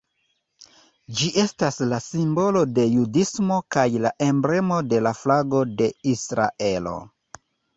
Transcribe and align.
Ĝi 1.19 1.27
estas 1.41 1.77
la 1.91 1.99
simbolo 2.05 2.63
de 2.79 2.85
judismo 2.95 3.59
kaj 3.77 3.85
la 4.07 4.15
emblemo 4.31 4.81
de 4.95 5.03
la 5.09 5.13
flago 5.21 5.63
de 5.83 5.93
Israelo. 6.17 6.97